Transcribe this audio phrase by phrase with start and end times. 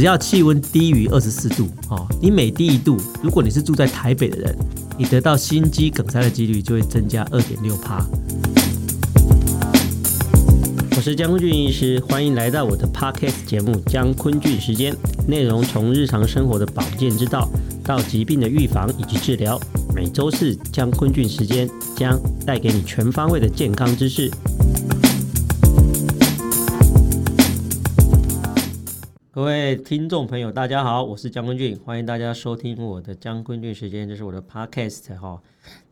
[0.00, 4.56] 只要气温低于二十四度，哦，你每低一度，如果你是住在台北的人，
[4.96, 8.02] 你得到心肌梗塞的几率就会增加二点六趴。
[10.96, 14.94] 我是江坤俊医师，欢迎来到我的 Podcast 节目《江坤俊时间》，
[15.28, 17.46] 内容从日常生活的保健之道
[17.84, 19.60] 到疾病的预防以及治疗，
[19.94, 24.30] 每周四江坤俊时间将带给你全方位的健康知识。
[29.40, 35.42] 各位听众朋友，大家好，我是江坤俊，欢迎大家收听我的江坤俊时间，这是我的 podcast 哈。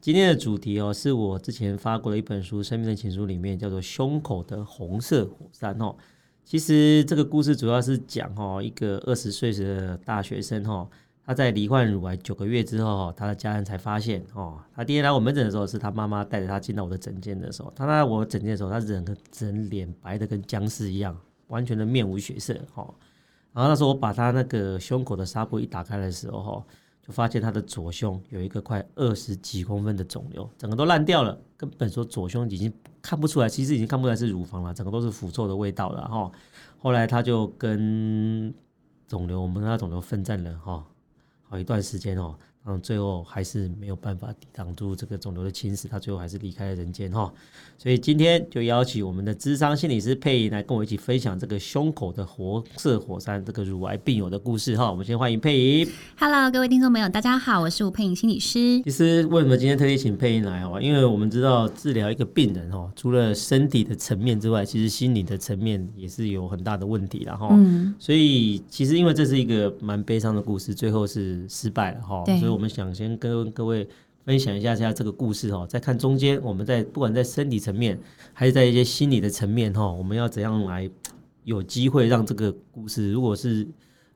[0.02, 5.96] 今天的主题哦，是我之前发过的一本书《生命的情书》里面叫做《胸口的红色火山》哦。
[6.44, 10.86] 其实这个故事主要是讲哦，一个二十岁的大学生哈，
[11.24, 22.86] 他在罹患乳癌九个月之后，他的家人才发现哦，他第一天来我门诊的时候，是他妈妈带着他进到我的诊间的时候，他来我诊间的时候，他整个整脸白的跟僵尸一样，完全的面无血色哈。
[23.58, 26.64] 然后那时候我把他那个胸口的纱布一打开的时候，
[27.04, 36.30] 就发现他的左胸有一个快二十几公分的肿瘤，整个都烂掉了，根本说左胸已经看不出来，其实已经看不出来是乳房了，整个都是腐臭的味道了哈。
[36.78, 38.54] 后来他就跟
[39.08, 40.86] 肿瘤，我们跟他肿瘤奋战了哈，
[41.48, 42.36] 好一段时间哦。
[42.66, 47.32] 嗯，最后还是没有办法抵挡住这个肿瘤的侵蚀，他最后还是离开了人间哈。
[47.78, 54.90] 所以今天就邀请我们的智商心理师佩仪来跟我一起分享这个胸口的活色火山这个乳癌病友的故事哈。
[54.90, 55.88] 我们先欢迎佩仪。
[56.18, 58.82] Hello，各位听众朋友，大家好，我是吴佩仪心理师。
[58.82, 60.78] 其实为什么今天特地请佩仪来哦？
[60.82, 67.48] 因为我们知道治疗一个病人哦，除了身体的层面之外，其实心理的层面也是有很大的问题的哈。
[67.52, 67.94] 嗯。
[67.98, 72.22] 所以其实因为这是一个蛮悲伤的故事，最后是失败了哈。
[72.26, 72.47] 对。
[72.48, 72.58] 所以。
[72.58, 73.88] 我们想先跟各位
[74.24, 77.98] 分享一下下这个故事哦，再看中间我们在不管在身体层面
[78.32, 80.90] 还是在一些心理的层面哈，我们要怎样来
[81.44, 83.66] 有机会让这个故事，如果是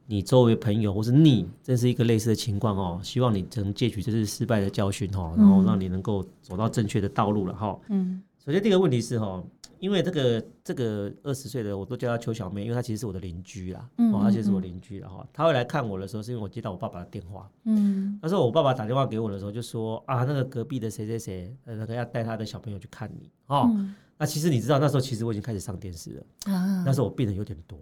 [0.06, 7.78] 你周围朋友或是你，这是一个类似的情况哦，希望你能借取这次失败的教训哈，然后让你能够走到正确的道路了哈。
[7.88, 9.42] 嗯，首先第一个问题是哈。
[9.82, 15.26] 因为这个这个二十岁的我都叫她邱小妹，因为她其实是我的邻居啦，嗯，嗯，嗯，哦，而且是我邻居了哈。
[15.32, 23.68] 她会来看我的时候，是因为我接到我爸爸的电话，嗯，那时候我爸爸打电话给我的时候，就说啊，那个隔壁的谁谁谁，那个要带他的小朋友去看你哦。
[23.74, 27.76] 嗯、那其实你知道，那时候其实我已经开始上电视了，啊、那时候我病人有点多，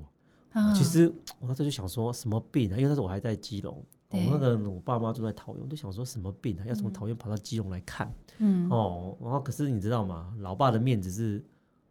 [0.53, 1.06] 啊、其实
[1.39, 2.78] 我那时候就想说什么病啊？
[2.78, 3.77] 因为那时候我还在基隆，
[4.09, 6.65] 我、哦、那个我爸妈住在桃园，我就想说什么病啊？
[6.66, 10.33] 要从桃园跑到基隆来看，嗯，哦，然后可是你知道吗？
[10.39, 11.44] 老爸的面子是。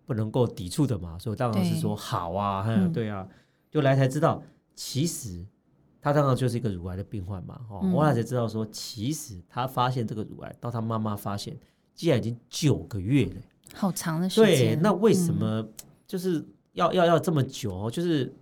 [0.10, 3.28] 不能够抵触的嘛，所以我当然是说好啊，对，嗯、对啊，
[3.70, 4.42] 就来才知道，
[4.74, 5.46] 其实
[6.02, 11.56] 他当然就是一个乳癌的病患嘛，哦、嗯，我来才知道说，其实他发现这个乳癌到他妈妈发现，
[11.94, 13.42] 竟然已经九个月了，
[13.76, 14.76] 好长的时间。
[14.76, 15.64] 对，那为什么
[16.08, 16.44] 就是
[16.74, 17.92] 要、嗯、要要这么久哦？
[17.92, 18.34] 就是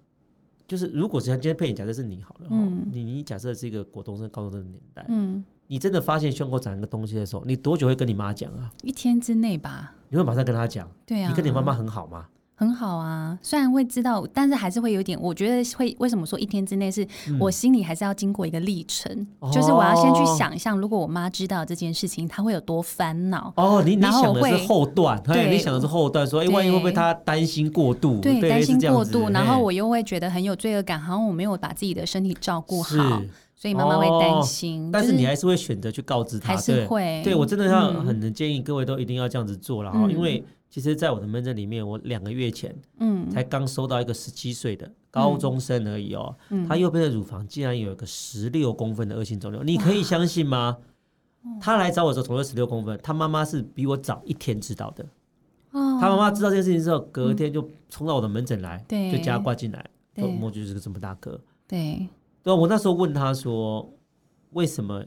[0.66, 5.44] 就是，如果像今天佩仪假设是你好了，嗯，你你假设是一个国中生、高中生的年代，嗯。
[5.68, 8.72] 你真的发现胸口长一个东西的时候，你多久会跟你妈讲啊？
[8.84, 9.94] 一天之内吧。
[10.10, 10.90] 你会马上跟她讲？
[11.06, 11.30] 对啊。
[11.30, 12.26] 你跟你妈妈很好吗？
[12.60, 15.16] 很好啊，虽然会知道，但是还是会有点。
[15.22, 17.08] 我觉得会为什么说一天之内是
[17.40, 19.12] 我心里还是要经过一个历程，
[19.42, 23.54] 嗯、就是我要先去想象，如果我妈知道这件事情，她会有多烦恼。
[23.58, 28.20] 哦，你你想的是后段，对，你想的是后段，说哎，万一会不会她担心过度？
[28.22, 33.22] 对，担心过度，然后我又会觉得很有罪恶感，好像我没有把自己的身体照顾好。
[33.60, 37.02] 所以妈妈会担心，哦，但是你还是会选择去告知他，还是会。
[37.24, 50.78] 对，对我真的要很建议各位都一定要这样子做了哈，嗯、因为其实，在我的门诊里面，我两个月前，嗯，才刚收到一个十七岁的高中生而已哦，嗯、他右边的乳房竟然有一个十六公分的恶性肿瘤，嗯、你可以相信吗？
[51.60, 55.04] 他来找我的时候，肿瘤十六公分，他妈妈是比我早一天知道的，
[55.72, 62.08] 哦，他妈妈知道这件事情之后，隔天就冲到我的门诊来，对，就加挂进来，对，摸就是个这么大个，对。
[62.48, 63.94] 对，我那时候问他说
[64.52, 65.04] ：“为什么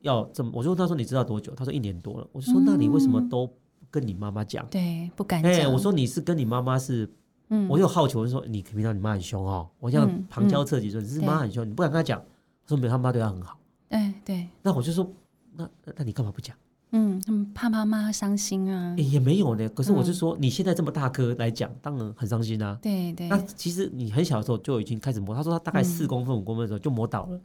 [0.00, 3.54] 要这么？”我就问他说：“你知道多久？”他说：“一年多了。”我就说：“那你为什么都不
[3.90, 5.70] 跟你妈妈讲？”对，不敢讲。
[5.72, 7.06] 我说：“你是跟你妈妈是……
[7.50, 9.68] 嗯，我有好奇，我就说你平常你妈很凶哦。
[9.80, 12.18] 我想旁敲侧击说你是妈很凶，你不敢跟他讲。”
[12.64, 13.58] 他说：“没有，他妈对他很好。”
[13.88, 14.48] 对对。
[14.62, 15.10] 那我就说
[15.56, 16.56] ：“那那你干嘛不讲？”
[16.90, 18.94] 嗯，怕妈妈伤心啊。
[18.96, 19.68] 也没有呢。
[19.68, 22.78] 可是我就说，你现在这么大颗来讲，当然很伤心啊。
[22.80, 23.28] 对对。
[23.28, 25.34] 那其实你很小的时候就已经开始磨。
[25.34, 27.40] 他说他大概四公分、五公分的时候就磨倒了。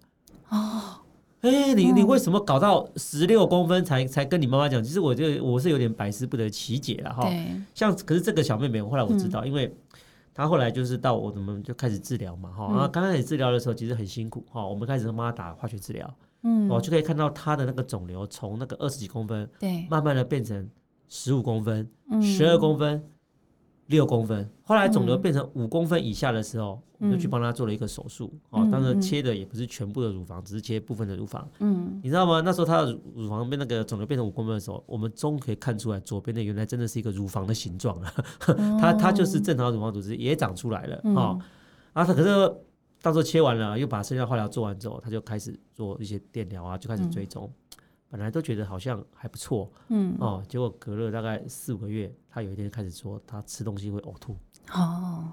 [0.50, 0.81] 哦。
[1.42, 4.81] 哎，你你为什么搞到十六公分才才跟你妈妈讲？
[4.81, 7.24] 其实我就我是有点百思不得其解了哈。
[7.24, 7.62] 对。
[7.74, 9.75] 像可是这个小妹妹，后来我知道，因为
[10.34, 12.68] 她后来就是到我们就开始治疗嘛哈。
[12.69, 14.66] 然后刚开始治疗的时候其实很辛苦哈。
[14.66, 16.10] 我们开始帮她打化学治疗。
[16.44, 20.69] 嗯，哦，就可以看到他的那个肿瘤从那个二十几公分，对，慢慢的变成
[21.07, 21.90] 十五公分、
[22.22, 23.04] 十二公分，
[23.88, 28.31] 六公分，后来肿瘤变成五公分以下的时候，嗯、我们就去帮他做了一个手术。
[28.51, 31.48] 嗯、哦，当然切的也不是全部的乳房，嗯、只是切部分的乳房。
[31.60, 32.42] 嗯，你知道吗？
[32.42, 38.13] 那时候他的乳房被那个肿瘤变成五公分的时候，我们终可以看出来，左边的原来真的是一个乳房的形状了。
[38.80, 41.00] 它它就是正常的乳房组织也长出来了。
[41.04, 41.39] 嗯、哦，
[41.94, 42.56] 啊，他可是
[43.04, 47.46] 到时候切完了，又把剩下化疗做完之后，他就开始做一些电疗啊，就开始追踪。
[47.46, 47.78] 嗯
[48.14, 50.16] 本来都觉得好像还不错，嗯。
[50.20, 54.38] 哦，结果隔了大概四五个月，他有一天开始说他吃东西会呕吐，
[54.72, 55.32] 哦，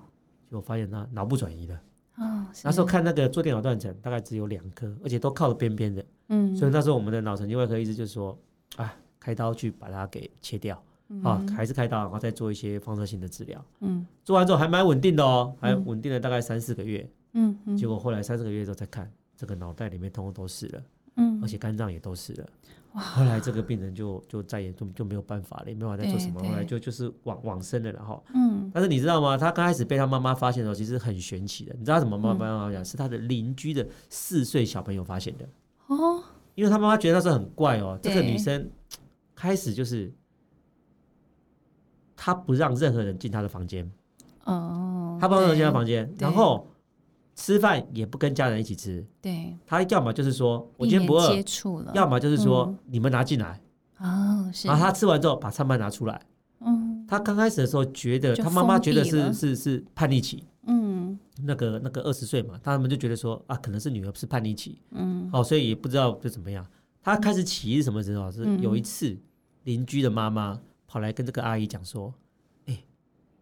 [0.49, 1.75] 结果发现他脑部转移了，
[2.17, 8.35] 哦，那时候看那个做电脑断层，大概只有两颗，而且都靠着边边的，嗯，所以那时候我们的脑神经外科医师就说，
[8.77, 10.83] 啊，开刀去把它给切掉，
[11.23, 20.83] 啊，还是开刀，然后再做一些放射性的治疗，嗯，做完之后还蛮稳定的哦，还稳定了大概三四个月，嗯，结果后来三四个月之后再看，这个脑袋里面通通都是了。
[21.17, 22.47] 嗯，而且肝脏也都是了。
[22.93, 23.03] 哇！
[23.03, 26.41] 后来这个病人就就再也就就没有办法了，也没办法再做什么。
[26.43, 28.71] 后来就就是往往生了，然后嗯。
[28.73, 29.37] 但是你知道吗？
[29.37, 31.75] 他刚开始被他妈妈发现的时候，其实很玄奇的。
[31.77, 32.85] 你知道他怎么妈妈妈妈讲？
[32.85, 35.49] 是他的邻居的四岁小朋友发现的
[35.89, 36.23] 哦。
[36.55, 38.71] 因为他妈妈觉得那时候很怪哦，这个女生
[39.35, 40.13] 开始就是
[42.17, 43.91] 她不让任何人进她的房间
[44.45, 46.67] 哦，她不让任何人进她房间，然后。
[47.41, 51.35] 吃饭也不跟家人一起吃，对，他要么就是说我今天不饿，
[51.95, 53.59] 要么就是说你们拿进来，
[53.97, 56.21] 哦，是，然后他吃完之后把餐盘拿出来，
[56.61, 66.67] 嗯，他刚开始的时候觉得他妈妈觉得是是是叛逆期，嗯，那个那个二十岁嘛，他们就觉得说啊，可能是女儿是叛逆期，嗯，哦，所以也不知道就怎么样，
[67.03, 68.31] 他开始起是什么时候？
[68.31, 69.17] 是有一次
[69.65, 72.13] 邻居的妈妈跑来跟这个阿姨讲说，
[72.67, 72.85] 哎，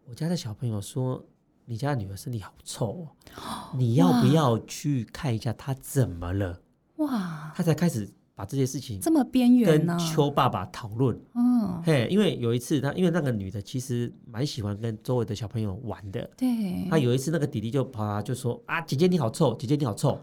[0.05, 1.21] 我家的小朋友说。
[1.69, 6.59] 你家女儿身体好臭哦，你要不要去看一下她怎么了？
[6.95, 7.53] 哇！
[7.55, 11.15] 她才开始把这些事情这么边缘跟邱爸爸讨论。
[11.35, 16.27] 嗯，嘿，因为有一次她，因为那个女的其实蛮喜欢跟周围的小朋友玩的。
[16.35, 16.87] 对。
[16.89, 20.19] 她有一次那个弟弟就跑来就说：“啊，姐姐你好臭，姐姐你好臭。”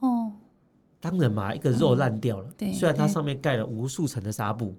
[0.00, 0.32] 哦。
[0.98, 2.50] 当然嘛，一个肉烂掉了。
[2.56, 2.72] 对。
[2.72, 4.74] 虽然它上面盖了无数层的纱布。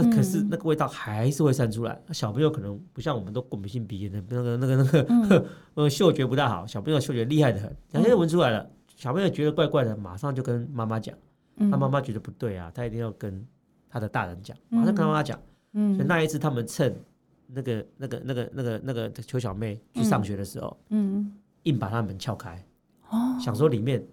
[0.00, 2.00] 那可是那个味道还是会散出来。
[2.12, 6.64] 小朋友可能不像我们都过敏性鼻炎的，那个那个那个呃 嗅觉不大好。
[6.66, 8.70] 小朋友嗅觉厉害的很，两天就闻出来了。
[8.96, 11.16] 小朋友觉得怪怪的，马上就跟妈妈讲。
[11.70, 13.44] 他妈妈觉得不对啊，他一定要跟
[13.90, 15.36] 他的大人讲，马上跟妈妈讲。
[15.72, 16.94] 所以那一次他们趁
[17.48, 21.32] 那个那个那个那个那个邱小妹去上学的时候，嗯，
[21.64, 22.64] 硬把他门撬开，
[23.10, 24.04] 哦想说里面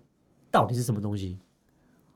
[0.49, 1.37] 到底是什么东西。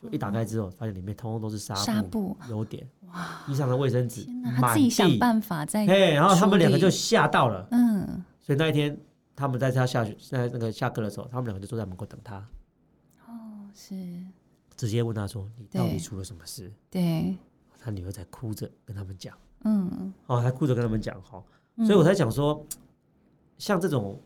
[0.02, 4.26] 就一打开之后，发现里面通通都是纱布，有点哇，地上的卫生纸，
[4.58, 8.98] 他自己想办法在，哎，然后他们两个就吓到了，嗯，所以那一天
[9.36, 12.38] 他们在他下学，在那个下课的时候，他们两个就坐在门口等他，
[13.28, 13.96] 哦，是，
[14.78, 17.36] 直接问他说：“你到底出了什么事？”对，
[17.78, 21.44] 他女儿在哭着跟他们讲，嗯，哦，还哭着跟他们讲哈，
[21.78, 22.66] 所以我才讲说，
[23.58, 24.18] 像这种，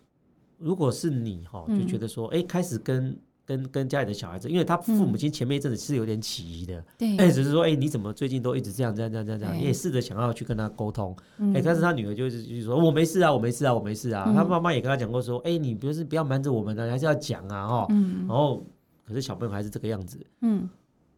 [0.59, 3.17] 如果是你哈，就觉得说，哎，开始跟。
[3.45, 11.15] 跟跟家里的小孩子，因为他父母亲前面一阵子是有点起疑的，对，哎，只是说，哎，你怎么最近都一直这样这样这样这样这样，你也试着想要去跟他沟通，
[11.53, 14.31] 哎，但是他女儿就是就是说我没事啊，我没事啊，我没事啊。
[14.33, 18.65] 他妈妈也跟他讲过说，哎，你不是不要瞒着我们呢，还是要讲啊，哈，然后
[19.05, 20.69] 可是小朋友还是这个样子，嗯，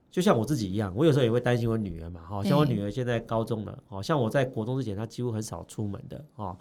[0.10, 6.58] 就像我自己一样，我有时候也会担心我女儿嘛，哈，像我女儿现在高中了，哦，像我在国中之前，她几乎很少出门的，哈。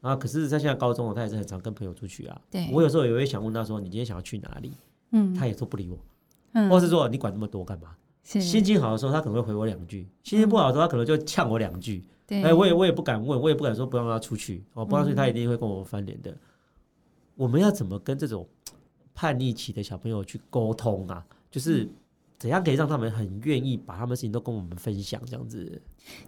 [0.00, 0.16] 啊！
[0.16, 2.40] 可是他现在高中了，他也是很常跟朋友出去啊。
[2.50, 4.72] 对，我有时候也会想问他说：“你今天想要去哪里？”
[5.12, 5.98] 嗯，他也说不理我，
[6.52, 7.94] 嗯，或是说你管那么多干嘛？
[8.22, 12.04] 心情好的时候，他可能会回我两句；心情不好的时候，他可能就呛我两句。
[12.26, 14.62] 对，哎，我也我也不敢问，我也不敢说不让他出去。
[14.74, 16.34] 哦，不让出去，他一定会跟我翻脸的。
[17.34, 18.48] 我们要怎么跟这种
[19.14, 21.24] 叛逆期的小朋友去沟通啊？
[21.50, 21.88] 就是。
[22.40, 25.20] 怎样可以让他们很愿意把他们事情都跟我们分享？
[25.26, 25.80] 这样子，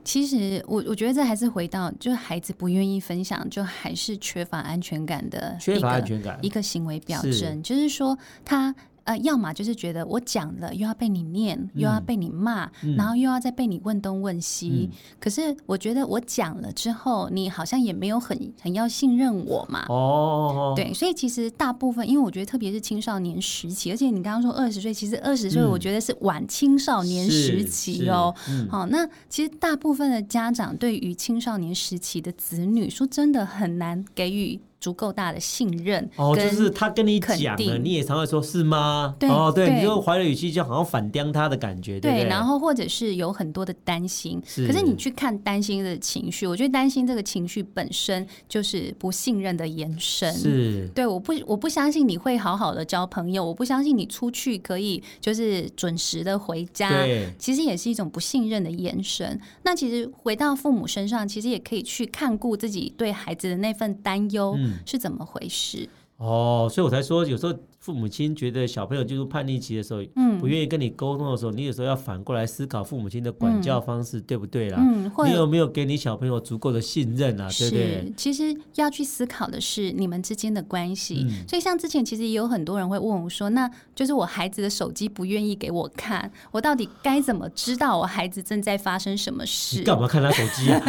[0.05, 8.73] 其实我我觉得这还是回到，就是孩子不愿意分享，就还是缺乏安全感的，缺乏安全感一个行为表征，是就是说他。
[9.05, 14.89] 呃，要么就是觉得我讲了又要被你念，又要被你骂，嗯、然后又要再被你问东问西。
[14.91, 19.85] 嗯、可是我觉得我讲了之后，你好像也没有很很要信任我嘛。
[19.89, 28.35] 哦，对，所以其实大部分，因为我觉得特别是青少年时期，而且你刚刚说二十岁，其实二十岁我觉得是晚青少年时期哦。
[28.49, 34.61] 嗯、好，那其实大部分的家长对于青少年时期的子女，说真的很难给予。
[34.83, 36.11] 足够大的信任。
[36.17, 39.15] 哦，就是他跟你讲了，你也常会说是吗？
[39.19, 44.43] 对哦，对，你就怀了语气，就好像反刁他的感觉，对，对，然后或者是有很多的担心。
[44.45, 50.33] 是，可是你去看担心的情绪，我觉得担心这个情绪本身就是不信任的延伸。
[50.35, 56.91] 是，对，我不，我不相信你会好好的交朋友，我不相信你出去可以就是准时的回家。
[57.39, 59.39] 其实也是一种不信任的延伸。
[59.63, 64.57] 那其实回到父母身上，其实也可以去看顾自己对孩子的那份担忧
[64.87, 65.89] 是怎么回事。
[66.19, 67.55] 嗯、哦，所以我才说有时候。
[67.83, 74.79] 父母亲觉得小朋友进入叛逆期的时候，嗯，不愿意跟你沟通的时候，你有时候要反过来思考父母亲的管教方式，对不对啦？
[74.79, 77.49] 嗯，你有没有给你小朋友足够的信任啊？
[77.59, 78.13] 对不对？
[78.17, 81.27] 其实要去思考的是你们之间的关系。
[81.49, 90.81] 所以像之前其实也有很多人会问我说：“那就是我孩子的手机不愿意给我看，我到底该怎么知道我孩子正在发生什么事？”你干嘛看他手机啊？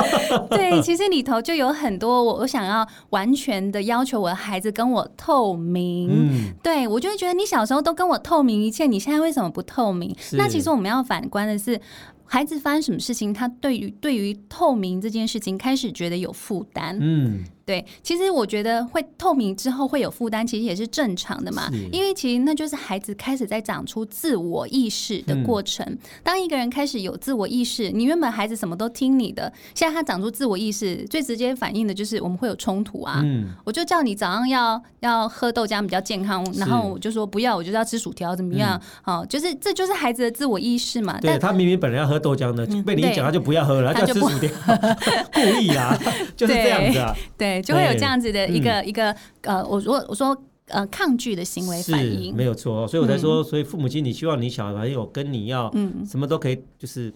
[0.48, 6.08] 对，其实里头就有很多我我想要完全的要求我的孩子跟我透明。
[6.10, 6.37] 嗯。
[6.62, 10.14] 对，我就会觉得你小时候都跟我透明一切，你现在为什么不透明？
[10.32, 11.80] 那其实我们要反观的是，
[12.24, 16.98] 孩子发生什么事情，他对于对于透明这件事情开始觉得有负担。
[17.00, 17.44] 嗯。
[17.68, 21.68] 对，其实我觉得会透明之后会有负担，其实也是正常的嘛。
[21.92, 25.84] 因为其实那就是孩子开始在长出自我意识的过程。
[25.86, 33.20] 嗯、当一个人开始有自我意识，你原本孩子什么都听你的，现在他长出自我意识，最直接反映的就是我们会有冲突啊。
[33.22, 38.80] 嗯、我就叫你早上要要喝豆浆比较健康，然后我就说不要，我就要吃薯条怎么样？
[39.02, 41.20] 好、嗯，就是这就是孩子的自我意识嘛。
[41.20, 44.50] 对，他明明本来要喝豆浆的，被你一讲他就不要喝了，他就吃薯条，
[45.34, 45.94] 故意啊，
[46.34, 47.14] 就是这样子啊。
[47.36, 47.57] 对。
[47.62, 50.36] 就会有这样子的一个、欸、一个呃，我说我说
[50.66, 52.34] 呃，抗拒的行为反应。
[52.34, 55.72] 没有错，所以我才说，所以父母亲，你希望你小朋友跟你要
[56.08, 57.12] 什么都可以，就是。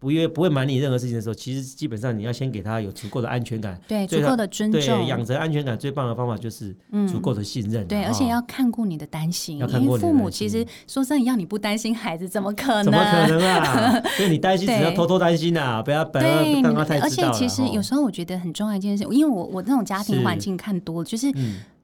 [0.00, 6.74] 不约不会瞒你任何事情的时候，其实基本上你要先给他有足够的安全感，对，足够的尊重，对，养成安全感最棒的方法就是
[7.06, 12.84] 足够的信任，对，而且要看顾你的担心，因为父母其实说真的，要你不担心孩子，怎么可能？
[12.86, 14.02] 怎么可能啊？
[14.16, 16.24] 所以你担心只要偷偷担心呐，不要不要
[16.62, 17.28] 让他太知道。
[17.28, 21.30] 而且其实有时候我觉得很重要一件事，因为我我那种家庭环境看多了，就是。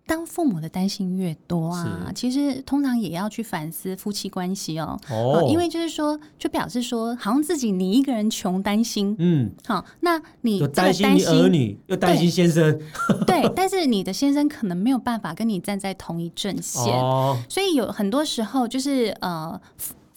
[0.06, 4.96] 当父母的担心越多啊，其实通常也要去反思夫妻关系哦。
[5.10, 12.78] 哦，因为就是说，就表示说，好像自己你一个人穷担心，嗯，好，那你这个担心儿女，又担心先生，
[13.26, 19.60] 对，但是你的先生可能没有办法跟你站在同一阵线，哦，所以有很多时候就是呃。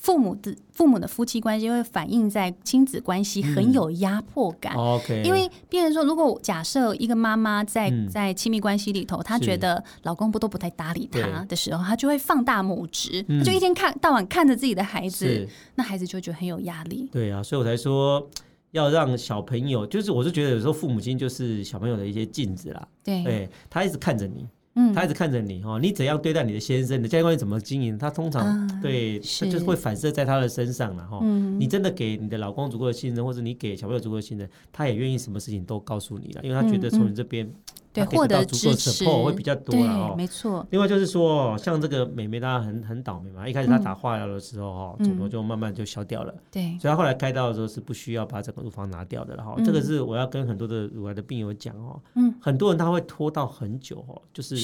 [0.09, 4.73] 父母的父母的夫妻关系会反映在亲子关系很有压迫感。
[4.75, 17.07] 嗯 okay、因为，变成说，如果假设一个妈妈在、嗯、在亲密关系里头，她觉得老公不都不太搭理她的时候，她就会放大拇指，嗯、就一天看到晚看着自己的孩子，那孩子就觉得很有压力。
[17.11, 18.27] 对啊，所以我才说
[18.71, 22.87] 要让小朋友，就是我是觉得有时候父母亲就是小朋友的一些镜子啦。
[23.03, 24.47] 对，对，他一直看着你。
[24.93, 31.19] 他一直看着你哈，你怎样对待你的先生，你的家庭关系怎么经营，他通常、啊、对，他就是会反射在他的身上了哈。
[31.21, 37.49] 嗯、你真的给你的老公足够的信任，或者你给小朋友足够的信任，他也愿意什么事情都告诉你了，因为他觉得从你这边。
[37.91, 40.65] 对，获得支持会比较多了，没错。
[40.69, 43.47] 另外就是说，像这个妹妹，她很很倒霉嘛。
[43.49, 46.33] 一开始她打化疗的时候，哈，肿瘤就慢慢就消掉了。
[46.51, 49.55] 对，所以她后来开刀的时候是不需要把整个乳房拿掉的了哈。
[49.65, 51.99] 这个是我要跟很多的乳癌的病友讲哦。
[52.13, 54.55] 嗯，很多人他会拖到很久哦，就是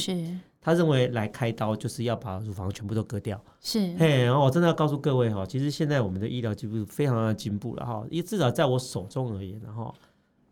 [0.62, 3.44] 他认为来开刀就是要把乳房全部都割掉。
[3.60, 8.06] 是，嘿，然后我真的要告诉各位哈，其实现在我们的医疗技术非常的进步了哈。
[8.24, 9.92] 至少在我手中而言，然后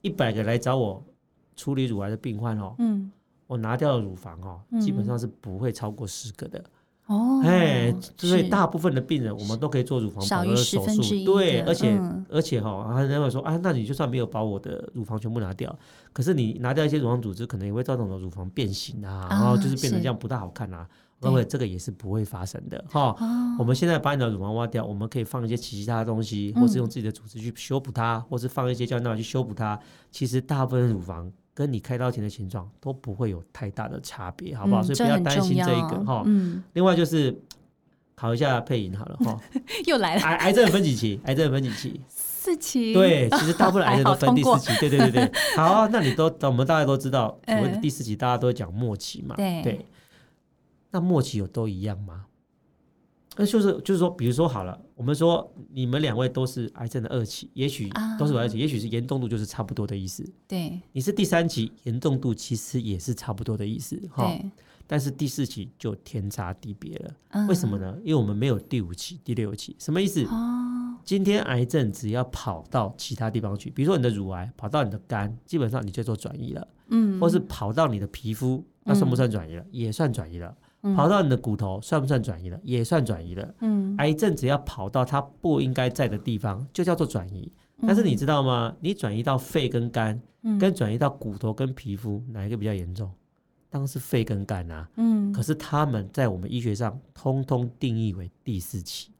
[0.01, 1.03] 一百个来找我。
[1.55, 3.11] 处理乳癌的病患哦，嗯，
[3.47, 6.63] 我拿掉的乳房哦，基本上是不会超过十个的。
[7.07, 15.77] 哦，哎，所以大部分的病人我们都可以做乳房保留手术，对，而且而且哈，他认为说啊，那你就算没有把我的乳房全部拿掉，
[16.13, 20.87] 可是你拿掉一些乳房组织，可能也会造成我的乳房变形啊，然后就是变成这样不大好看啊，
[21.19, 23.13] 各位这个也是不会发生的哈。
[23.59, 29.77] 我们现在把你的乳房挖掉，我们可以放一些其他的东西，或是用自己的组织去修补它，或是放一些胶囊去修补它。
[30.09, 31.29] 其实大部分乳房。
[31.53, 34.81] 跟你开刀前的形状都不会有太大的差别，好不好？
[34.81, 36.23] 嗯、所以不要担心这一个哈。
[36.25, 36.63] 嗯。
[36.73, 37.37] 另外就是
[38.15, 39.39] 考一下配音好了哈。
[39.85, 40.21] 又来了。
[40.25, 41.19] 癌癌症分几期？
[41.25, 42.01] 癌症分几期？
[42.07, 42.93] 四期。
[42.93, 44.79] 对，其实大部分癌症都 分第四期。
[44.79, 45.31] 对对对对。
[45.55, 49.35] 好、啊，那你都我们大家都知道，所谓的第四期大家都会讲末期嘛。
[49.35, 49.61] 对。
[49.61, 49.85] 对。
[50.91, 52.25] 那末期有都一样吗？
[53.35, 60.23] 那就是就是说，比如说好了，我们说你们两位都是癌症的二期，也许都是二期，也许是严重度就是差不多的意思。
[60.47, 63.99] 对，你是第三期，严重度其实也是差不多的意思。
[64.11, 64.31] 哈，
[64.85, 67.45] 但是第四期就天差地别了。
[67.47, 67.97] 为什么呢？
[68.03, 70.27] 因为我们没有第五期、第六期，什么意思？
[71.03, 76.67] 今天癌症只要跑到其他地方去，比如说你的乳癌跑到你的肝，基本上你就做转移了。
[76.89, 79.63] 嗯，或是跑到你的皮肤，那算不算转移了？
[79.63, 80.55] 嗯、也算转移了。
[80.83, 82.59] 嗯、跑到你的骨头，算不算转移了？
[82.63, 83.53] 也算转移了。
[83.61, 87.51] 嗯，癌症只要跑到它不应该在的地方，就叫做转移。
[87.87, 88.75] 但是你知道吗？
[88.81, 90.21] 你转移到肺跟肝，
[90.59, 93.09] 跟转移到骨头跟皮肤，哪一个比较严重？
[93.69, 94.89] 当然是肺跟肝啊。
[94.97, 99.12] 嗯，可是他们在我们医学上，通通定义为第四期。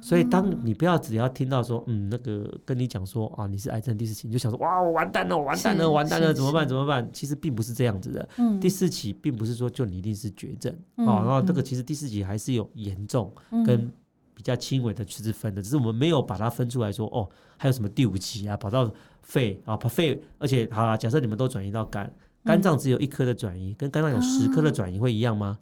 [0.00, 6.66] 所以，当你不要只要听到说，嗯，那个跟你讲说啊，你是癌症第四期，你就想说，哇，我完蛋了，我完蛋了，完蛋了，怎么办？
[6.66, 7.08] 怎么办？
[7.12, 8.28] 其实并不是这样子的。
[8.38, 13.32] 嗯，第四期并不是说就你一定是绝症啊，然后这个其实第四期还是有严重
[13.66, 13.90] 跟
[14.34, 18.90] 比较轻微的区之分的，只是我们没有把它分出来说，哦，还有什么第五期啊，跑到
[19.22, 22.12] 肺啊，跑肺，而且好啊，假设你们都转移到肝，
[22.44, 25.58] 肝脏只有一颗的转移，跟肝脏有十颗的转移会一样吗？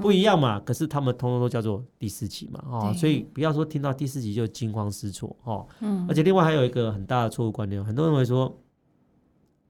[0.00, 5.66] 不一样嘛，可是他们通通都叫做第四期嘛，哦，所以不要说听到第四期就惊慌失措哦。
[5.80, 8.58] 嗯，而且另外还有一个很大的错误观念，很多人会说，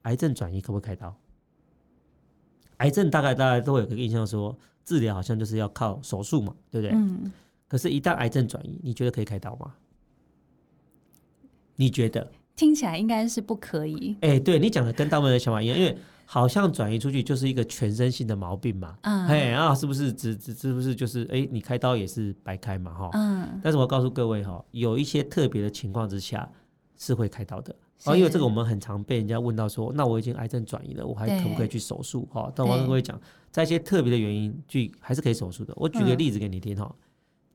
[0.03, 1.13] 癌症转移可不可以开刀？
[2.77, 6.95] 癌症大概大家都会有个印象说，治疗好像就是要靠手术嘛，对不对？
[6.95, 7.31] 嗯。
[7.67, 9.73] 可是，一旦癌症转移，你觉得可以开刀吗？
[11.75, 12.31] 你觉得？
[12.55, 14.15] 听起来应该是不可以。
[14.21, 15.97] 哎，对你讲的跟大部分的想法一样，因为。
[16.29, 20.11] 好像转移出去就是一个全身性的毛病嘛，嗯，哎啊，是不是？
[20.11, 23.59] 只只是不是就是哎，你开刀也是白开嘛，哈，嗯。
[23.63, 26.51] 但是我告诉各位哈，有一些特别的情况之下
[26.97, 32.27] 是会开刀的，哦，因为这个我们很常被人家问到说，那我已经癌症转移了，我还可不可以去手术？
[32.29, 33.17] 哈，但我要跟各位讲，
[33.49, 35.73] 在一些特别的原因，去还是可以手术的。
[35.77, 36.93] 我举个例子给你听哈，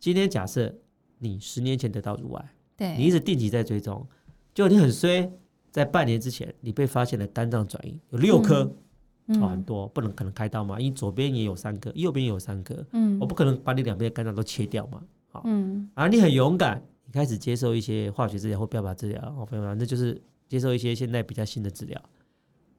[0.00, 0.75] 今天假设
[1.19, 4.07] 你十年前得到乳癌，对，你一直定期在追踪，
[4.55, 5.31] 就你很衰。
[5.73, 8.71] 在半年之前，你被发现了肝脏转移有六颗，
[9.26, 21.99] 嗯，哦，很多，不能可能开刀嘛，因为左边也有三颗，右边也有三颗，嗯，我不可能把你两边的肝脏都切掉嘛，好，嗯，而你很勇敢，你开始接受一些化学治疗或标靶治疗，哦，朋友们，那就是接受一些现在比较新的治疗，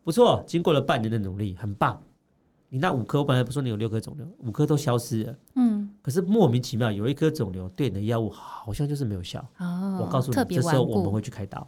[0.03, 2.01] 不错，经过了半年的努力，很棒。
[2.69, 11.67] 你那五颗，我本来不说你有六颗肿瘤，五颗都消失了，嗯，可是莫名其妙有一颗肿瘤对你的药物好像就是没有效，哦，我告诉你，这时候我们会去开刀。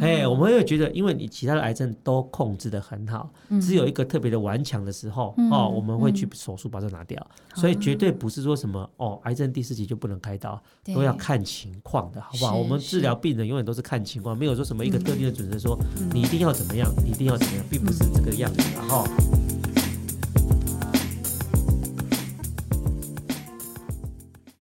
[0.00, 7.26] 哎，oh, 我们会觉得，因为你其他的癌症都控制的很好，嗯、只有一个特别的顽强的时候，嗯、哦，我们会去手术把它拿掉。
[7.54, 10.62] 嗯、所以绝对不是说什么哦，癌症第四期就不能开刀，
[10.94, 12.56] 都要看情况的，好不好？
[12.56, 19.04] 我们治疗病人永远都是看情况，没有说什么一个特定的准则说、嗯、你一定要怎么样，你一定要怎么样，并不是这个样子的哈。